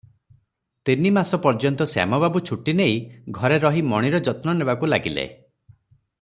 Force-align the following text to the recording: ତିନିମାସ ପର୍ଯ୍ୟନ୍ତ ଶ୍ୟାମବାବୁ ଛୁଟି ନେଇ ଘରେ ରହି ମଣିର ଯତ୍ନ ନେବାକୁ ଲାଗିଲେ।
ତିନିମାସ 0.89 1.39
ପର୍ଯ୍ୟନ୍ତ 1.43 1.87
ଶ୍ୟାମବାବୁ 1.91 2.41
ଛୁଟି 2.51 2.75
ନେଇ 2.81 2.97
ଘରେ 3.39 3.61
ରହି 3.67 3.85
ମଣିର 3.93 4.23
ଯତ୍ନ 4.31 4.57
ନେବାକୁ 4.63 4.91
ଲାଗିଲେ। 4.95 5.29